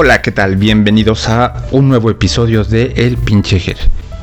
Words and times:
Hola, 0.00 0.22
¿qué 0.22 0.30
tal? 0.30 0.54
Bienvenidos 0.54 1.28
a 1.28 1.66
un 1.72 1.88
nuevo 1.88 2.08
episodio 2.08 2.62
de 2.62 2.92
El 2.94 3.16
Pinchejer. 3.16 3.76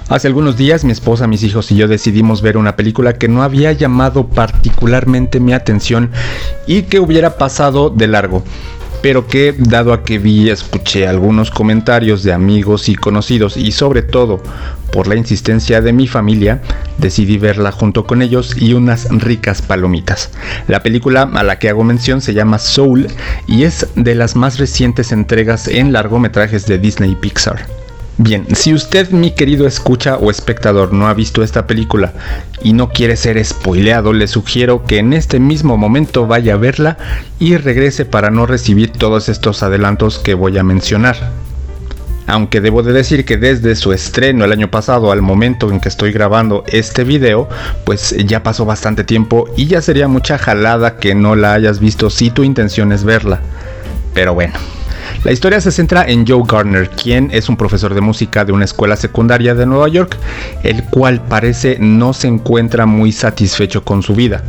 Hace 0.07 0.29
algunos 0.29 0.55
días 0.55 0.85
mi 0.85 0.93
esposa, 0.93 1.27
mis 1.27 1.43
hijos 1.43 1.69
y 1.69 1.75
yo 1.75 1.89
decidimos 1.89 2.41
ver 2.41 2.55
una 2.55 2.77
película 2.77 3.17
que 3.17 3.27
no 3.27 3.43
había 3.43 3.73
llamado 3.73 4.25
particularmente 4.25 5.41
mi 5.41 5.51
atención 5.51 6.11
y 6.65 6.83
que 6.83 7.01
hubiera 7.01 7.37
pasado 7.37 7.89
de 7.89 8.07
largo 8.07 8.41
pero 9.01 9.27
que 9.27 9.53
dado 9.55 9.93
a 9.93 10.03
que 10.03 10.17
vi 10.17 10.49
escuché 10.49 11.07
algunos 11.07 11.51
comentarios 11.51 12.23
de 12.23 12.33
amigos 12.33 12.89
y 12.89 12.95
conocidos 12.95 13.55
y 13.55 13.71
sobre 13.71 14.01
todo 14.01 14.41
por 14.95 15.07
la 15.07 15.15
insistencia 15.15 15.81
de 15.81 15.91
mi 15.91 16.07
familia, 16.07 16.61
decidí 16.99 17.37
verla 17.37 17.73
junto 17.73 18.05
con 18.05 18.21
ellos 18.21 18.55
y 18.57 18.71
unas 18.75 19.09
ricas 19.09 19.61
palomitas. 19.61 20.29
La 20.69 20.83
película 20.83 21.23
a 21.33 21.43
la 21.43 21.59
que 21.59 21.67
hago 21.67 21.83
mención 21.83 22.21
se 22.21 22.33
llama 22.33 22.59
Soul 22.59 23.07
y 23.45 23.63
es 23.63 23.87
de 23.95 24.15
las 24.15 24.37
más 24.37 24.57
recientes 24.57 25.11
entregas 25.11 25.67
en 25.67 25.91
largometrajes 25.91 26.65
de 26.65 26.79
Disney 26.79 27.11
y 27.11 27.15
Pixar. 27.15 27.65
Bien, 28.17 28.45
si 28.55 28.73
usted, 28.73 29.09
mi 29.09 29.31
querido 29.31 29.67
escucha 29.67 30.15
o 30.15 30.31
espectador, 30.31 30.93
no 30.93 31.09
ha 31.09 31.13
visto 31.13 31.43
esta 31.43 31.67
película 31.67 32.13
y 32.63 32.71
no 32.71 32.87
quiere 32.87 33.17
ser 33.17 33.43
spoileado, 33.43 34.13
le 34.13 34.29
sugiero 34.29 34.85
que 34.85 34.99
en 34.99 35.11
este 35.11 35.41
mismo 35.41 35.75
momento 35.75 36.25
vaya 36.25 36.53
a 36.53 36.57
verla 36.57 36.97
y 37.37 37.57
regrese 37.57 38.05
para 38.05 38.29
no 38.29 38.45
recibir 38.45 38.93
todos 38.93 39.27
estos 39.27 39.61
adelantos 39.61 40.19
que 40.19 40.35
voy 40.35 40.57
a 40.57 40.63
mencionar. 40.63 41.44
Aunque 42.27 42.61
debo 42.61 42.81
de 42.81 42.93
decir 42.93 43.23
que 43.23 43.37
desde 43.37 43.75
su 43.75 43.93
estreno 43.93 44.45
el 44.45 44.51
año 44.51 44.69
pasado 44.71 45.11
al 45.11 45.21
momento 45.21 45.71
en 45.71 45.79
que 45.79 45.89
estoy 45.89 46.11
grabando 46.11 46.63
este 46.67 47.03
video, 47.03 47.47
pues 47.83 48.15
ya 48.25 48.41
pasó 48.41 48.65
bastante 48.65 49.03
tiempo 49.03 49.47
y 49.55 49.67
ya 49.67 49.81
sería 49.81 50.07
mucha 50.07 50.37
jalada 50.37 50.97
que 50.97 51.13
no 51.13 51.35
la 51.35 51.53
hayas 51.53 51.79
visto 51.79 52.09
si 52.09 52.31
tu 52.31 52.43
intención 52.43 52.91
es 52.91 53.03
verla. 53.03 53.41
Pero 54.13 54.33
bueno, 54.33 54.53
la 55.23 55.31
historia 55.31 55.61
se 55.61 55.71
centra 55.71 56.03
en 56.07 56.25
Joe 56.25 56.43
Garner, 56.47 56.89
quien 56.89 57.29
es 57.31 57.49
un 57.49 57.57
profesor 57.57 57.93
de 57.93 58.01
música 58.01 58.45
de 58.45 58.51
una 58.53 58.65
escuela 58.65 58.95
secundaria 58.95 59.53
de 59.53 59.65
Nueva 59.65 59.87
York, 59.87 60.17
el 60.63 60.83
cual 60.85 61.21
parece 61.21 61.77
no 61.79 62.13
se 62.13 62.27
encuentra 62.27 62.85
muy 62.85 63.11
satisfecho 63.11 63.83
con 63.83 64.01
su 64.01 64.15
vida. 64.15 64.43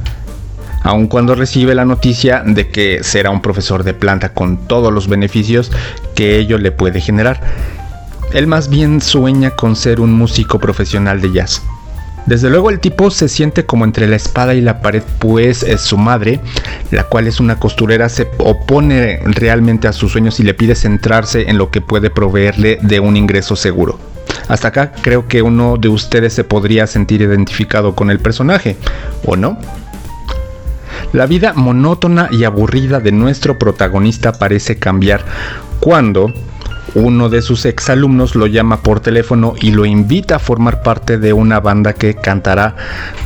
Aun 0.86 1.08
cuando 1.08 1.34
recibe 1.34 1.74
la 1.74 1.84
noticia 1.84 2.44
de 2.46 2.68
que 2.68 3.02
será 3.02 3.30
un 3.30 3.42
profesor 3.42 3.82
de 3.82 3.92
planta 3.92 4.28
con 4.28 4.68
todos 4.68 4.92
los 4.92 5.08
beneficios 5.08 5.72
que 6.14 6.38
ello 6.38 6.58
le 6.58 6.70
puede 6.70 7.00
generar, 7.00 7.40
él 8.32 8.46
más 8.46 8.68
bien 8.68 9.00
sueña 9.00 9.50
con 9.50 9.74
ser 9.74 9.98
un 9.98 10.12
músico 10.12 10.60
profesional 10.60 11.20
de 11.20 11.32
jazz. 11.32 11.60
Desde 12.26 12.50
luego 12.50 12.70
el 12.70 12.78
tipo 12.78 13.10
se 13.10 13.28
siente 13.28 13.66
como 13.66 13.84
entre 13.84 14.06
la 14.06 14.14
espada 14.14 14.54
y 14.54 14.60
la 14.60 14.80
pared, 14.80 15.02
pues 15.18 15.64
es 15.64 15.80
su 15.80 15.98
madre, 15.98 16.38
la 16.92 17.02
cual 17.02 17.26
es 17.26 17.40
una 17.40 17.58
costurera, 17.58 18.08
se 18.08 18.30
opone 18.38 19.18
realmente 19.24 19.88
a 19.88 19.92
sus 19.92 20.12
sueños 20.12 20.38
y 20.38 20.44
le 20.44 20.54
pide 20.54 20.76
centrarse 20.76 21.50
en 21.50 21.58
lo 21.58 21.72
que 21.72 21.80
puede 21.80 22.10
proveerle 22.10 22.78
de 22.80 23.00
un 23.00 23.16
ingreso 23.16 23.56
seguro. 23.56 23.98
Hasta 24.46 24.68
acá 24.68 24.92
creo 25.02 25.26
que 25.26 25.42
uno 25.42 25.78
de 25.78 25.88
ustedes 25.88 26.32
se 26.32 26.44
podría 26.44 26.86
sentir 26.86 27.22
identificado 27.22 27.96
con 27.96 28.08
el 28.08 28.20
personaje, 28.20 28.76
¿o 29.24 29.34
no? 29.34 29.58
La 31.16 31.24
vida 31.24 31.54
monótona 31.54 32.28
y 32.30 32.44
aburrida 32.44 33.00
de 33.00 33.10
nuestro 33.10 33.58
protagonista 33.58 34.32
parece 34.32 34.78
cambiar 34.78 35.24
cuando 35.80 36.30
uno 36.94 37.30
de 37.30 37.40
sus 37.40 37.64
exalumnos 37.64 38.34
lo 38.34 38.46
llama 38.46 38.82
por 38.82 39.00
teléfono 39.00 39.54
y 39.58 39.70
lo 39.70 39.86
invita 39.86 40.36
a 40.36 40.38
formar 40.38 40.82
parte 40.82 41.16
de 41.16 41.32
una 41.32 41.58
banda 41.60 41.94
que 41.94 42.16
cantará 42.16 42.76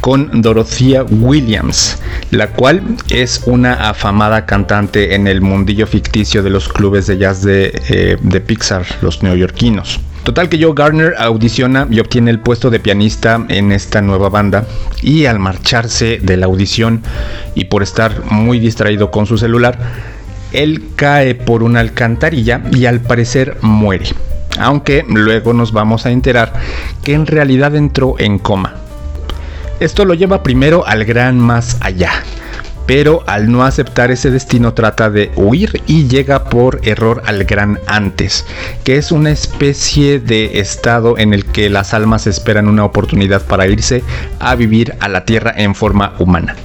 con 0.01 0.41
Dorothea 0.41 1.03
Williams, 1.03 2.01
la 2.31 2.53
cual 2.53 2.81
es 3.09 3.43
una 3.47 3.89
afamada 3.91 4.47
cantante 4.47 5.17
en 5.17 5.27
el 5.27 5.41
mundillo 5.41 5.89
ficticio 5.89 6.45
de 6.45 6.51
los 6.51 6.69
clubes 6.69 7.09
de 7.09 7.19
jazz 7.19 7.43
de, 7.43 7.73
eh, 7.89 8.17
de 8.23 8.41
Pixar, 8.41 8.87
los 9.03 9.25
neoyorquinos. 9.25 9.99
Total 10.31 10.49
que 10.49 10.63
Joe 10.63 10.75
Garner 10.77 11.15
audiciona 11.19 11.89
y 11.91 11.99
obtiene 11.99 12.31
el 12.31 12.39
puesto 12.39 12.71
de 12.71 12.79
pianista 12.79 13.45
en 13.49 13.73
esta 13.73 14.01
nueva 14.01 14.29
banda 14.29 14.65
y 15.03 15.25
al 15.25 15.41
marcharse 15.41 16.21
de 16.23 16.37
la 16.37 16.47
audición 16.47 17.03
y 17.57 17.65
por 17.65 17.83
estar 17.83 18.27
muy 18.27 18.61
distraído 18.61 19.11
con 19.11 19.27
su 19.27 19.39
celular, 19.39 19.77
él 20.53 20.85
cae 20.95 21.35
por 21.35 21.65
una 21.65 21.81
alcantarilla 21.81 22.63
y 22.71 22.87
al 22.87 23.01
parecer 23.01 23.57
muere. 23.61 24.07
Aunque 24.61 25.05
luego 25.09 25.53
nos 25.53 25.73
vamos 25.73 26.07
a 26.07 26.13
enterar 26.13 26.53
que 27.03 27.15
en 27.15 27.27
realidad 27.27 27.75
entró 27.75 28.15
en 28.21 28.39
coma. 28.39 28.77
Esto 29.81 30.05
lo 30.05 30.15
lleva 30.15 30.45
primero 30.45 30.87
al 30.87 31.05
gran 31.05 31.41
más 31.41 31.77
allá, 31.81 32.13
pero 32.91 33.23
al 33.29 33.53
no 33.53 33.63
aceptar 33.63 34.11
ese 34.11 34.33
destino 34.33 34.75
trata 34.75 35.11
de 35.11 35.31
huir 35.37 35.81
y 35.87 36.09
llega 36.09 36.47
por 36.47 36.81
error 36.83 37.23
al 37.25 37.45
gran 37.45 37.79
antes, 37.87 38.45
que 38.83 38.97
es 38.97 39.13
una 39.13 39.31
especie 39.31 40.19
de 40.19 40.59
estado 40.59 41.17
en 41.17 41.33
el 41.33 41.45
que 41.45 41.71
las 41.71 41.95
almas 41.95 42.27
esperan 42.27 42.67
una 42.67 42.85
oportunidad 42.85 43.47
para 43.47 43.69
irse 43.69 44.03
a 44.41 44.57
vivir 44.57 44.97
a 44.99 45.09
la 45.09 45.25
tierra 45.25 45.55
en 45.57 45.77
forma 45.77 46.15
humana. 46.19 46.57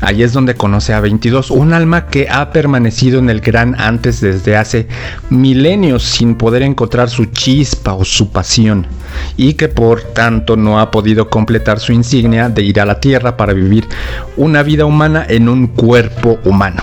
Allí 0.00 0.22
es 0.22 0.32
donde 0.32 0.54
conoce 0.54 0.94
a 0.94 1.00
22, 1.00 1.50
un 1.50 1.74
alma 1.74 2.06
que 2.06 2.28
ha 2.30 2.52
permanecido 2.52 3.18
en 3.18 3.28
el 3.28 3.40
gran 3.40 3.78
antes 3.78 4.20
desde 4.20 4.56
hace 4.56 4.88
milenios 5.28 6.02
sin 6.02 6.36
poder 6.36 6.62
encontrar 6.62 7.10
su 7.10 7.26
chispa 7.26 7.92
o 7.92 8.04
su 8.04 8.30
pasión, 8.30 8.86
y 9.36 9.54
que 9.54 9.68
por 9.68 10.02
tanto 10.02 10.56
no 10.56 10.80
ha 10.80 10.90
podido 10.90 11.28
completar 11.28 11.80
su 11.80 11.92
insignia 11.92 12.48
de 12.48 12.62
ir 12.62 12.80
a 12.80 12.86
la 12.86 13.00
tierra 13.00 13.36
para 13.36 13.52
vivir 13.52 13.86
una 14.36 14.62
vida 14.62 14.86
humana 14.86 15.26
en 15.28 15.48
un 15.48 15.66
cuerpo 15.66 16.38
humano. 16.44 16.82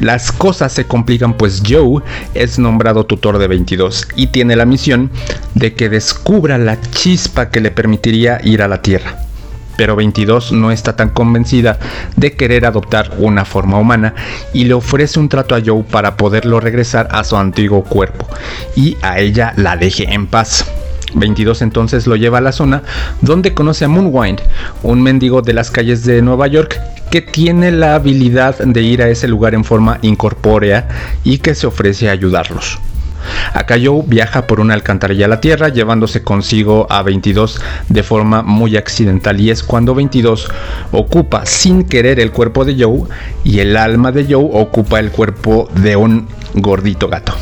Las 0.00 0.30
cosas 0.30 0.72
se 0.72 0.84
complican 0.84 1.36
pues 1.36 1.62
Joe 1.66 2.02
es 2.34 2.58
nombrado 2.58 3.06
tutor 3.06 3.38
de 3.38 3.48
22 3.48 4.08
y 4.16 4.28
tiene 4.28 4.56
la 4.56 4.66
misión 4.66 5.10
de 5.54 5.74
que 5.74 5.88
descubra 5.88 6.58
la 6.58 6.80
chispa 6.80 7.50
que 7.50 7.60
le 7.60 7.70
permitiría 7.70 8.40
ir 8.42 8.62
a 8.62 8.68
la 8.68 8.82
tierra 8.82 9.31
pero 9.76 9.96
22 9.96 10.52
no 10.52 10.70
está 10.70 10.96
tan 10.96 11.10
convencida 11.10 11.78
de 12.16 12.32
querer 12.32 12.66
adoptar 12.66 13.12
una 13.18 13.44
forma 13.44 13.78
humana 13.78 14.14
y 14.52 14.64
le 14.64 14.74
ofrece 14.74 15.18
un 15.18 15.28
trato 15.28 15.54
a 15.54 15.62
Joe 15.64 15.82
para 15.82 16.16
poderlo 16.16 16.60
regresar 16.60 17.08
a 17.10 17.24
su 17.24 17.36
antiguo 17.36 17.84
cuerpo 17.84 18.26
y 18.76 18.96
a 19.02 19.18
ella 19.18 19.52
la 19.56 19.76
deje 19.76 20.12
en 20.12 20.26
paz. 20.26 20.66
22 21.14 21.62
entonces 21.62 22.06
lo 22.06 22.16
lleva 22.16 22.38
a 22.38 22.40
la 22.40 22.52
zona 22.52 22.82
donde 23.20 23.54
conoce 23.54 23.84
a 23.84 23.88
Moonwind, 23.88 24.40
un 24.82 25.02
mendigo 25.02 25.42
de 25.42 25.52
las 25.52 25.70
calles 25.70 26.04
de 26.04 26.22
Nueva 26.22 26.46
York 26.46 26.80
que 27.10 27.20
tiene 27.20 27.70
la 27.70 27.94
habilidad 27.94 28.58
de 28.58 28.82
ir 28.82 29.02
a 29.02 29.08
ese 29.08 29.28
lugar 29.28 29.54
en 29.54 29.64
forma 29.64 29.98
incorpórea 30.00 30.88
y 31.24 31.38
que 31.38 31.54
se 31.54 31.66
ofrece 31.66 32.08
a 32.08 32.12
ayudarlos. 32.12 32.78
Acá 33.54 33.76
Joe 33.82 34.02
viaja 34.06 34.46
por 34.46 34.60
una 34.60 34.74
alcantarilla 34.74 35.26
a 35.26 35.28
la 35.28 35.40
Tierra 35.40 35.68
llevándose 35.68 36.22
consigo 36.22 36.86
a 36.90 37.02
22 37.02 37.60
de 37.88 38.02
forma 38.02 38.42
muy 38.42 38.76
accidental 38.76 39.40
y 39.40 39.50
es 39.50 39.62
cuando 39.62 39.94
22 39.94 40.48
ocupa 40.92 41.46
sin 41.46 41.84
querer 41.84 42.20
el 42.20 42.32
cuerpo 42.32 42.64
de 42.64 42.82
Joe 42.82 43.02
y 43.44 43.60
el 43.60 43.76
alma 43.76 44.12
de 44.12 44.24
Joe 44.24 44.48
ocupa 44.52 45.00
el 45.00 45.10
cuerpo 45.10 45.68
de 45.74 45.96
un 45.96 46.28
gordito 46.54 47.08
gato. 47.08 47.34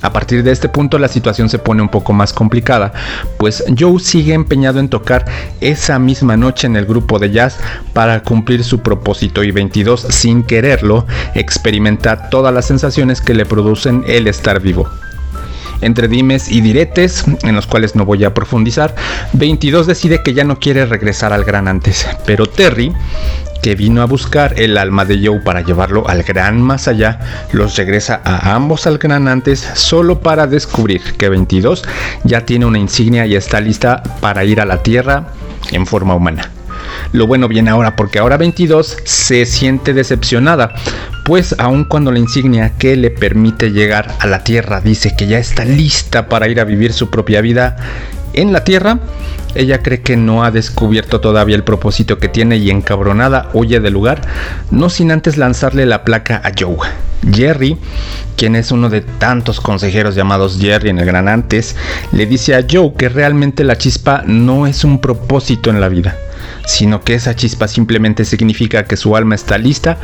A 0.00 0.12
partir 0.12 0.44
de 0.44 0.52
este 0.52 0.68
punto 0.68 0.98
la 0.98 1.08
situación 1.08 1.48
se 1.48 1.58
pone 1.58 1.82
un 1.82 1.88
poco 1.88 2.12
más 2.12 2.32
complicada, 2.32 2.92
pues 3.36 3.64
Joe 3.76 3.98
sigue 3.98 4.32
empeñado 4.32 4.78
en 4.78 4.88
tocar 4.88 5.24
esa 5.60 5.98
misma 5.98 6.36
noche 6.36 6.68
en 6.68 6.76
el 6.76 6.86
grupo 6.86 7.18
de 7.18 7.32
jazz 7.32 7.58
para 7.94 8.22
cumplir 8.22 8.62
su 8.62 8.80
propósito 8.80 9.42
y 9.42 9.50
22 9.50 10.06
sin 10.08 10.44
quererlo 10.44 11.06
experimenta 11.34 12.30
todas 12.30 12.54
las 12.54 12.66
sensaciones 12.66 13.20
que 13.20 13.34
le 13.34 13.44
producen 13.44 14.04
el 14.06 14.28
estar 14.28 14.60
vivo 14.60 14.88
entre 15.80 16.08
dimes 16.08 16.50
y 16.50 16.60
diretes, 16.60 17.24
en 17.42 17.54
los 17.54 17.66
cuales 17.66 17.94
no 17.94 18.04
voy 18.04 18.24
a 18.24 18.34
profundizar, 18.34 18.94
22 19.32 19.86
decide 19.86 20.22
que 20.22 20.34
ya 20.34 20.44
no 20.44 20.58
quiere 20.58 20.86
regresar 20.86 21.32
al 21.32 21.44
gran 21.44 21.68
antes, 21.68 22.06
pero 22.26 22.46
Terry, 22.46 22.92
que 23.62 23.74
vino 23.74 24.02
a 24.02 24.06
buscar 24.06 24.54
el 24.60 24.78
alma 24.78 25.04
de 25.04 25.26
Joe 25.26 25.40
para 25.40 25.62
llevarlo 25.62 26.08
al 26.08 26.22
gran 26.22 26.62
más 26.62 26.88
allá, 26.88 27.20
los 27.52 27.76
regresa 27.76 28.20
a 28.24 28.54
ambos 28.54 28.86
al 28.86 28.98
gran 28.98 29.28
antes 29.28 29.60
solo 29.74 30.20
para 30.20 30.46
descubrir 30.46 31.02
que 31.16 31.28
22 31.28 31.84
ya 32.24 32.44
tiene 32.46 32.66
una 32.66 32.78
insignia 32.78 33.26
y 33.26 33.34
está 33.34 33.60
lista 33.60 34.02
para 34.20 34.44
ir 34.44 34.60
a 34.60 34.64
la 34.64 34.82
Tierra 34.82 35.28
en 35.72 35.86
forma 35.86 36.14
humana. 36.14 36.57
Lo 37.12 37.26
bueno 37.26 37.48
viene 37.48 37.70
ahora 37.70 37.96
porque 37.96 38.18
ahora 38.18 38.36
22 38.36 38.98
se 39.04 39.46
siente 39.46 39.94
decepcionada, 39.94 40.74
pues 41.24 41.54
aun 41.58 41.84
cuando 41.84 42.12
la 42.12 42.18
insignia 42.18 42.72
que 42.78 42.96
le 42.96 43.10
permite 43.10 43.70
llegar 43.70 44.14
a 44.20 44.26
la 44.26 44.44
Tierra 44.44 44.80
dice 44.80 45.14
que 45.16 45.26
ya 45.26 45.38
está 45.38 45.64
lista 45.64 46.28
para 46.28 46.48
ir 46.48 46.60
a 46.60 46.64
vivir 46.64 46.92
su 46.92 47.10
propia 47.10 47.40
vida 47.40 47.76
en 48.34 48.52
la 48.52 48.64
Tierra, 48.64 49.00
ella 49.54 49.82
cree 49.82 50.02
que 50.02 50.16
no 50.16 50.44
ha 50.44 50.50
descubierto 50.50 51.20
todavía 51.20 51.56
el 51.56 51.64
propósito 51.64 52.18
que 52.18 52.28
tiene 52.28 52.56
y 52.58 52.70
encabronada 52.70 53.50
huye 53.52 53.80
del 53.80 53.94
lugar, 53.94 54.20
no 54.70 54.90
sin 54.90 55.10
antes 55.10 55.36
lanzarle 55.36 55.86
la 55.86 56.04
placa 56.04 56.40
a 56.44 56.52
Joe. 56.58 56.76
Jerry, 57.32 57.76
quien 58.36 58.54
es 58.54 58.70
uno 58.70 58.88
de 58.90 59.00
tantos 59.00 59.60
consejeros 59.60 60.14
llamados 60.14 60.58
Jerry 60.60 60.90
en 60.90 60.98
el 60.98 61.06
Gran 61.06 61.28
Antes, 61.28 61.74
le 62.12 62.26
dice 62.26 62.54
a 62.54 62.64
Joe 62.70 62.92
que 62.96 63.08
realmente 63.08 63.64
la 63.64 63.76
chispa 63.76 64.22
no 64.26 64.66
es 64.66 64.84
un 64.84 65.00
propósito 65.00 65.70
en 65.70 65.80
la 65.80 65.88
vida 65.88 66.16
sino 66.66 67.02
que 67.02 67.14
esa 67.14 67.34
chispa 67.34 67.68
simplemente 67.68 68.24
significa 68.24 68.84
que 68.84 68.96
su 68.96 69.16
alma 69.16 69.34
está 69.34 69.58
lista 69.58 69.98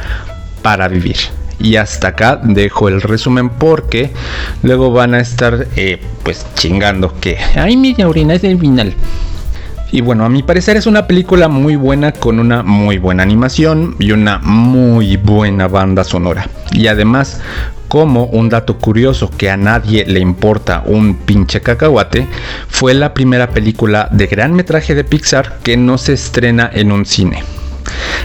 para 0.62 0.88
vivir. 0.88 1.16
Y 1.58 1.76
hasta 1.76 2.08
acá 2.08 2.40
dejo 2.42 2.88
el 2.88 3.00
resumen 3.00 3.48
porque 3.48 4.10
luego 4.62 4.90
van 4.90 5.14
a 5.14 5.20
estar 5.20 5.68
eh, 5.76 6.00
pues 6.22 6.46
chingando 6.54 7.14
que, 7.20 7.38
ay, 7.54 7.76
mi 7.76 7.94
orina 8.02 8.34
es 8.34 8.44
el 8.44 8.58
final. 8.58 8.94
Y 9.94 10.00
bueno, 10.00 10.24
a 10.24 10.28
mi 10.28 10.42
parecer 10.42 10.76
es 10.76 10.88
una 10.88 11.06
película 11.06 11.46
muy 11.46 11.76
buena 11.76 12.10
con 12.10 12.40
una 12.40 12.64
muy 12.64 12.98
buena 12.98 13.22
animación 13.22 13.94
y 14.00 14.10
una 14.10 14.40
muy 14.40 15.16
buena 15.16 15.68
banda 15.68 16.02
sonora. 16.02 16.48
Y 16.72 16.88
además, 16.88 17.40
como 17.86 18.24
un 18.24 18.48
dato 18.48 18.76
curioso 18.78 19.30
que 19.30 19.50
a 19.50 19.56
nadie 19.56 20.04
le 20.04 20.18
importa 20.18 20.82
un 20.84 21.14
pinche 21.14 21.60
cacahuate, 21.60 22.26
fue 22.66 22.92
la 22.92 23.14
primera 23.14 23.50
película 23.50 24.08
de 24.10 24.26
gran 24.26 24.52
metraje 24.52 24.96
de 24.96 25.04
Pixar 25.04 25.60
que 25.62 25.76
no 25.76 25.96
se 25.96 26.14
estrena 26.14 26.68
en 26.74 26.90
un 26.90 27.06
cine. 27.06 27.44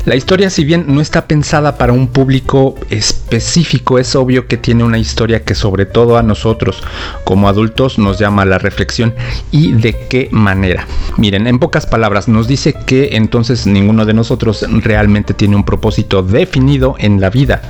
La 0.06 0.16
historia, 0.16 0.50
si 0.50 0.63
bien 0.63 0.86
no 0.88 1.01
está 1.01 1.27
pensada 1.27 1.77
para 1.77 1.94
un 1.94 2.07
público 2.07 2.75
específico, 2.89 4.00
es 4.00 4.16
obvio 4.16 4.48
que 4.48 4.57
tiene 4.57 4.83
una 4.83 4.98
historia 4.98 5.44
que 5.44 5.56
sobre 5.56 5.86
todo 5.86 6.18
a 6.18 6.24
nosotros 6.24 6.81
como 7.25 7.50
adultos 7.50 8.00
nos 8.00 8.18
llama 8.18 8.44
a 8.44 8.45
la 8.45 8.57
reflexión 8.57 9.13
y 9.51 9.74
de 9.74 10.07
qué 10.10 10.30
manera. 10.31 10.88
Miren, 11.18 11.48
en 11.48 11.60
pocas 11.60 11.86
palabras 11.86 12.27
nos 12.27 12.48
dice 12.48 12.74
que 12.74 13.10
entonces 13.13 13.68
ninguno 13.68 14.06
de 14.06 14.13
nosotros 14.13 14.66
realmente 14.83 15.33
tiene 15.33 15.56
un 15.56 15.66
propósito 15.66 16.24
definido 16.24 16.95
en 16.98 17.19
la 17.19 17.30
vida, 17.30 17.62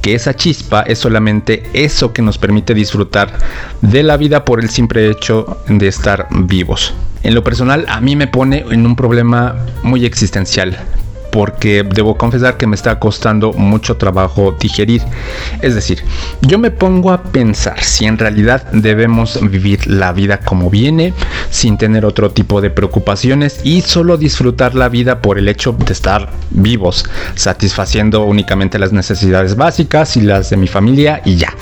que 0.00 0.14
esa 0.14 0.34
chispa 0.34 0.82
es 0.82 0.98
solamente 0.98 1.64
eso 1.74 2.12
que 2.12 2.22
nos 2.22 2.38
permite 2.38 2.74
disfrutar 2.74 3.32
de 3.82 4.02
la 4.02 4.16
vida 4.16 4.44
por 4.44 4.60
el 4.60 4.70
simple 4.70 5.10
hecho 5.10 5.58
de 5.68 5.86
estar 5.86 6.28
vivos. 6.30 6.94
En 7.22 7.34
lo 7.34 7.44
personal 7.44 7.84
a 7.88 8.00
mí 8.00 8.16
me 8.16 8.26
pone 8.26 8.64
en 8.70 8.86
un 8.86 8.96
problema 8.96 9.54
muy 9.82 10.06
existencial 10.06 10.78
porque 11.30 11.82
debo 11.82 12.16
confesar 12.16 12.56
que 12.56 12.66
me 12.66 12.76
está 12.76 12.98
costando 12.98 13.52
mucho 13.52 13.96
trabajo 13.96 14.56
digerir. 14.58 15.02
Es 15.62 15.74
decir, 15.74 16.02
yo 16.42 16.58
me 16.58 16.70
pongo 16.70 17.12
a 17.12 17.22
pensar 17.22 17.82
si 17.82 18.06
en 18.06 18.18
realidad 18.18 18.70
debemos 18.72 19.38
vivir 19.50 19.86
la 19.86 20.12
vida 20.12 20.38
como 20.38 20.70
viene, 20.70 21.14
sin 21.50 21.78
tener 21.78 22.04
otro 22.04 22.30
tipo 22.30 22.60
de 22.60 22.70
preocupaciones 22.70 23.60
y 23.64 23.82
solo 23.82 24.16
disfrutar 24.16 24.74
la 24.74 24.88
vida 24.88 25.20
por 25.20 25.38
el 25.38 25.48
hecho 25.48 25.72
de 25.72 25.92
estar 25.92 26.30
vivos, 26.50 27.04
satisfaciendo 27.34 28.24
únicamente 28.24 28.78
las 28.78 28.92
necesidades 28.92 29.56
básicas 29.56 30.16
y 30.16 30.22
las 30.22 30.50
de 30.50 30.56
mi 30.56 30.66
familia 30.66 31.22
y 31.24 31.36
ya. 31.36 31.52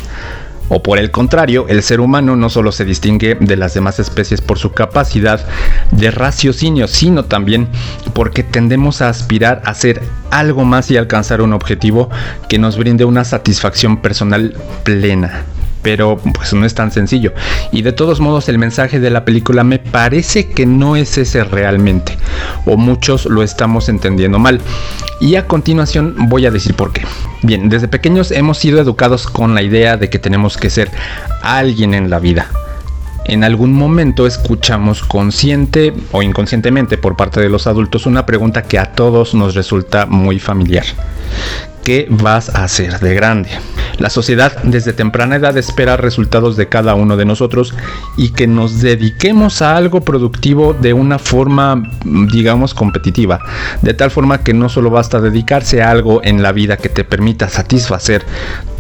O 0.69 0.83
por 0.83 0.99
el 0.99 1.11
contrario, 1.11 1.67
el 1.69 1.83
ser 1.83 2.01
humano 2.01 2.37
no 2.37 2.51
solo 2.51 2.73
se 2.73 2.85
distingue 2.85 3.37
de 3.39 3.57
las 3.57 3.75
demás 3.75 3.99
especies 3.99 4.41
por 4.41 4.59
su 4.59 4.73
capacidad 4.73 5.47
de 5.93 6.11
raciocinio, 6.11 6.89
sino 6.89 7.25
también 7.25 7.69
porque 8.15 8.43
tendemos 8.43 9.01
a 9.01 9.09
aspirar 9.09 9.63
a 9.65 9.71
hacer 9.71 10.03
algo 10.31 10.65
más 10.65 10.91
y 10.91 10.97
alcanzar 10.97 11.41
un 11.41 11.53
objetivo 11.53 12.11
que 12.49 12.59
nos 12.59 12.77
brinde 12.77 13.05
una 13.05 13.25
satisfacción 13.25 13.99
personal 13.99 14.55
plena 14.83 15.45
pero 15.87 16.19
pues 16.35 16.53
no 16.53 16.67
es 16.67 16.75
tan 16.75 16.91
sencillo. 16.91 17.33
Y 17.71 17.83
de 17.83 17.93
todos 17.93 18.19
modos 18.19 18.49
el 18.49 18.59
mensaje 18.59 18.99
de 18.99 19.09
la 19.09 19.25
película 19.25 19.63
me 19.63 19.79
parece 19.79 20.49
que 20.49 20.67
no 20.67 20.97
es 20.97 21.17
ese 21.17 21.45
realmente, 21.45 22.19
o 22.65 22.77
muchos 22.77 23.27
lo 23.27 23.45
estamos 23.45 23.89
entendiendo 23.89 24.41
mal. 24.41 24.61
Y 25.21 25.37
a 25.37 25.47
continuación 25.47 26.17
voy 26.29 26.45
a 26.45 26.51
decir 26.51 26.75
por 26.75 26.93
qué. 26.93 27.03
Bien, 27.43 27.69
desde 27.69 27.87
pequeños 27.87 28.33
hemos 28.33 28.59
sido 28.59 28.81
educados 28.81 29.29
con 29.29 29.55
la 29.55 29.63
idea 29.63 29.97
de 29.97 30.11
que 30.11 30.19
tenemos 30.19 30.57
que 30.57 30.71
ser 30.71 30.91
alguien 31.41 31.95
en 31.95 32.11
la 32.11 32.19
vida. 32.19 32.49
En 33.25 33.45
algún 33.45 33.73
momento 33.73 34.27
escuchamos 34.27 35.05
consciente 35.05 35.95
o 36.11 36.21
inconscientemente 36.21 36.99
por 36.99 37.15
parte 37.15 37.39
de 37.41 37.49
los 37.49 37.69
adultos 37.69 38.07
una 38.07 38.27
pregunta 38.27 38.63
que 38.63 38.81
a 38.81 38.91
todos 38.91 39.35
nos 39.35 39.55
resulta 39.55 40.05
muy 40.07 40.41
familiar. 40.41 40.85
¿Qué 41.87 42.09
vas 42.11 42.49
a 42.49 42.65
hacer 42.65 42.99
de 42.99 43.15
grande? 43.15 43.49
La 43.99 44.11
sociedad 44.11 44.61
desde 44.65 44.93
temprana 44.93 45.37
edad 45.37 45.57
espera 45.57 45.97
resultados 45.97 46.57
de 46.57 46.69
cada 46.69 46.97
uno 46.97 47.17
de 47.17 47.25
nosotros 47.25 47.75
y 48.17 48.31
que 48.31 48.49
nos 48.49 48.81
dediquemos 48.81 49.63
a 49.63 49.77
algo 49.77 50.01
productivo 50.01 50.75
de 50.75 50.93
una 50.93 51.21
forma, 51.21 51.81
digamos, 52.05 52.75
competitiva. 52.75 53.39
De 53.83 53.95
tal 53.95 54.11
forma 54.11 54.43
que 54.43 54.53
no 54.53 54.69
solo 54.69 54.91
basta 54.91 55.21
dedicarse 55.21 55.81
a 55.81 55.93
algo 55.93 56.21
en 56.25 56.43
la 56.43 56.51
vida 56.51 56.77
que 56.77 56.89
te 56.89 57.05
permita 57.05 57.49
satisfacer 57.49 58.25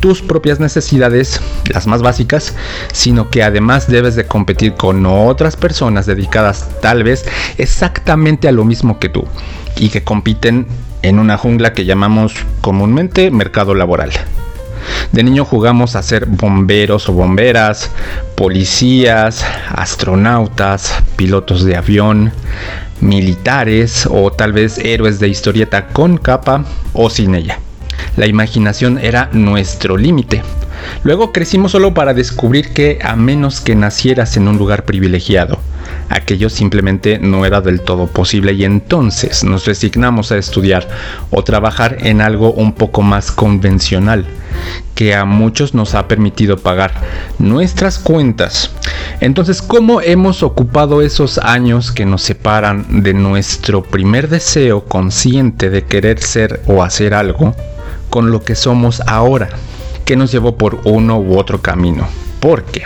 tus 0.00 0.20
propias 0.20 0.58
necesidades, 0.58 1.41
las 1.73 1.87
más 1.87 2.03
básicas, 2.03 2.56
sino 2.93 3.31
que 3.31 3.44
además 3.44 3.87
debes 3.87 4.17
de 4.17 4.26
competir 4.26 4.75
con 4.75 5.06
otras 5.06 5.55
personas 5.55 6.06
dedicadas 6.06 6.69
tal 6.82 7.05
vez 7.05 7.25
exactamente 7.56 8.49
a 8.49 8.53
lo 8.53 8.64
mismo 8.64 8.99
que 8.99 9.11
tú 9.11 9.29
y 9.76 9.91
que 9.91 10.03
compiten 10.03 10.67
en 11.02 11.19
una 11.19 11.37
jungla 11.37 11.72
que 11.72 11.84
llamamos 11.84 12.34
comúnmente 12.60 13.31
mercado 13.31 13.75
laboral. 13.75 14.10
De 15.12 15.22
niño 15.22 15.44
jugamos 15.44 15.96
a 15.96 16.02
ser 16.02 16.26
bomberos 16.26 17.08
o 17.08 17.12
bomberas, 17.12 17.90
policías, 18.34 19.44
astronautas, 19.69 21.02
pilotos 21.16 21.64
de 21.64 21.76
avión, 21.76 22.32
militares 23.00 24.08
o 24.10 24.31
tal 24.32 24.52
vez 24.52 24.78
héroes 24.78 25.19
de 25.20 25.28
historieta 25.28 25.88
con 25.88 26.19
capa 26.19 26.64
o 26.93 27.10
sin 27.10 27.34
ella. 27.34 27.58
La 28.16 28.26
imaginación 28.26 28.98
era 28.98 29.28
nuestro 29.32 29.96
límite. 29.96 30.43
Luego 31.02 31.32
crecimos 31.32 31.72
solo 31.72 31.94
para 31.94 32.14
descubrir 32.14 32.72
que 32.72 32.98
a 33.02 33.16
menos 33.16 33.60
que 33.60 33.75
nacieras 33.75 34.37
en 34.37 34.48
un 34.48 34.58
lugar 34.58 34.84
privilegiado, 34.84 35.58
aquello 36.08 36.50
simplemente 36.50 37.19
no 37.19 37.44
era 37.44 37.61
del 37.61 37.81
todo 37.81 38.06
posible 38.06 38.53
y 38.53 38.64
entonces 38.64 39.44
nos 39.44 39.67
resignamos 39.67 40.32
a 40.32 40.38
estudiar 40.38 40.88
o 41.31 41.43
trabajar 41.43 41.99
en 42.00 42.20
algo 42.20 42.53
un 42.53 42.73
poco 42.73 43.03
más 43.03 43.31
convencional 43.31 44.26
que 44.94 45.14
a 45.14 45.25
muchos 45.25 45.75
nos 45.75 45.94
ha 45.94 46.08
permitido 46.08 46.56
pagar 46.56 46.94
nuestras 47.38 47.99
cuentas. 47.99 48.70
Entonces, 49.20 49.61
¿cómo 49.61 50.00
hemos 50.00 50.43
ocupado 50.43 51.03
esos 51.03 51.38
años 51.38 51.93
que 51.93 52.06
nos 52.06 52.23
separan 52.23 53.03
de 53.03 53.12
nuestro 53.12 53.82
primer 53.82 54.29
deseo 54.29 54.85
consciente 54.85 55.69
de 55.69 55.85
querer 55.85 56.20
ser 56.20 56.62
o 56.67 56.82
hacer 56.82 57.12
algo 57.12 57.55
con 58.08 58.31
lo 58.31 58.43
que 58.43 58.55
somos 58.55 59.03
ahora? 59.06 59.50
que 60.06 60.17
nos 60.17 60.31
llevó 60.31 60.56
por 60.56 60.81
uno 60.85 61.19
u 61.19 61.37
otro 61.37 61.61
camino. 61.61 62.06
¿Por 62.41 62.62
qué? 62.62 62.82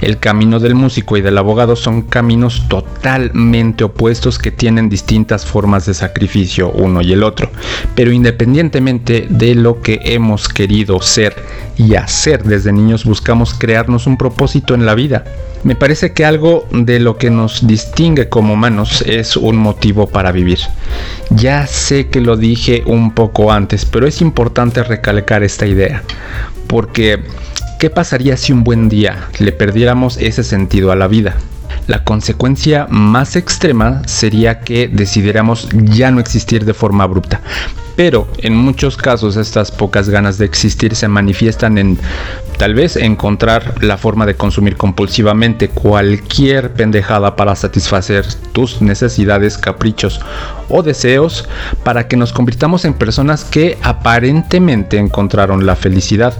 El 0.00 0.18
camino 0.18 0.58
del 0.58 0.74
músico 0.74 1.16
y 1.16 1.20
del 1.20 1.38
abogado 1.38 1.76
son 1.76 2.02
caminos 2.02 2.64
totalmente 2.68 3.84
opuestos 3.84 4.38
que 4.38 4.50
tienen 4.50 4.88
distintas 4.88 5.44
formas 5.44 5.86
de 5.86 5.94
sacrificio 5.94 6.70
uno 6.70 7.02
y 7.02 7.12
el 7.12 7.22
otro. 7.22 7.50
Pero 7.94 8.12
independientemente 8.12 9.26
de 9.28 9.54
lo 9.54 9.82
que 9.82 10.00
hemos 10.04 10.48
querido 10.48 11.00
ser 11.02 11.34
y 11.76 11.94
hacer 11.94 12.44
desde 12.44 12.72
niños, 12.72 13.04
buscamos 13.04 13.54
crearnos 13.54 14.06
un 14.06 14.16
propósito 14.16 14.74
en 14.74 14.86
la 14.86 14.94
vida. 14.94 15.24
Me 15.62 15.74
parece 15.74 16.12
que 16.12 16.24
algo 16.24 16.66
de 16.72 17.00
lo 17.00 17.18
que 17.18 17.28
nos 17.28 17.66
distingue 17.66 18.30
como 18.30 18.54
humanos 18.54 19.02
es 19.06 19.36
un 19.36 19.56
motivo 19.56 20.06
para 20.06 20.32
vivir. 20.32 20.58
Ya 21.30 21.66
sé 21.66 22.08
que 22.08 22.22
lo 22.22 22.38
dije 22.38 22.82
un 22.86 23.12
poco 23.14 23.52
antes, 23.52 23.84
pero 23.84 24.06
es 24.06 24.22
importante 24.22 24.82
recalcar 24.82 25.42
esta 25.42 25.66
idea, 25.66 26.02
porque 26.66 27.20
¿Qué 27.80 27.88
pasaría 27.88 28.36
si 28.36 28.52
un 28.52 28.62
buen 28.62 28.90
día 28.90 29.28
le 29.38 29.52
perdiéramos 29.52 30.18
ese 30.18 30.44
sentido 30.44 30.92
a 30.92 30.96
la 30.96 31.08
vida? 31.08 31.36
La 31.86 32.04
consecuencia 32.04 32.86
más 32.90 33.36
extrema 33.36 34.02
sería 34.06 34.60
que 34.60 34.86
decidiéramos 34.86 35.66
ya 35.72 36.10
no 36.10 36.20
existir 36.20 36.66
de 36.66 36.74
forma 36.74 37.04
abrupta. 37.04 37.40
Pero 37.96 38.28
en 38.36 38.54
muchos 38.54 38.98
casos 38.98 39.36
estas 39.36 39.70
pocas 39.70 40.10
ganas 40.10 40.36
de 40.36 40.44
existir 40.44 40.94
se 40.94 41.08
manifiestan 41.08 41.78
en 41.78 41.98
tal 42.58 42.74
vez 42.74 42.96
encontrar 42.96 43.82
la 43.82 43.96
forma 43.96 44.26
de 44.26 44.34
consumir 44.34 44.76
compulsivamente 44.76 45.70
cualquier 45.70 46.74
pendejada 46.74 47.34
para 47.34 47.56
satisfacer 47.56 48.26
tus 48.52 48.82
necesidades, 48.82 49.56
caprichos 49.56 50.20
o 50.68 50.82
deseos 50.82 51.48
para 51.82 52.08
que 52.08 52.18
nos 52.18 52.34
convirtamos 52.34 52.84
en 52.84 52.92
personas 52.92 53.44
que 53.44 53.78
aparentemente 53.82 54.98
encontraron 54.98 55.64
la 55.64 55.76
felicidad, 55.76 56.34